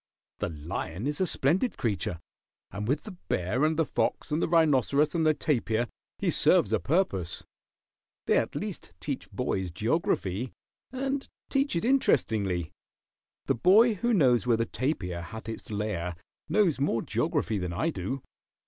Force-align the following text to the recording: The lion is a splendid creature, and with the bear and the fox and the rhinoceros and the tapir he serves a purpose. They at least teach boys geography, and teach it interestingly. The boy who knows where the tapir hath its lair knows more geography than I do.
The 0.39 0.49
lion 0.49 1.05
is 1.05 1.21
a 1.21 1.27
splendid 1.27 1.77
creature, 1.77 2.19
and 2.71 2.87
with 2.87 3.03
the 3.03 3.15
bear 3.29 3.63
and 3.63 3.77
the 3.77 3.85
fox 3.85 4.31
and 4.31 4.41
the 4.41 4.47
rhinoceros 4.47 5.13
and 5.13 5.27
the 5.27 5.35
tapir 5.35 5.85
he 6.17 6.31
serves 6.31 6.73
a 6.73 6.79
purpose. 6.79 7.43
They 8.25 8.39
at 8.39 8.55
least 8.55 8.93
teach 8.99 9.29
boys 9.31 9.69
geography, 9.69 10.53
and 10.91 11.29
teach 11.51 11.75
it 11.75 11.85
interestingly. 11.85 12.71
The 13.45 13.53
boy 13.53 13.93
who 13.93 14.11
knows 14.11 14.47
where 14.47 14.57
the 14.57 14.65
tapir 14.65 15.21
hath 15.21 15.47
its 15.47 15.69
lair 15.69 16.15
knows 16.49 16.79
more 16.79 17.03
geography 17.03 17.59
than 17.59 17.71
I 17.71 17.91
do. 17.91 18.23